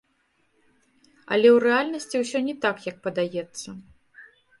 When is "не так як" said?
2.47-2.97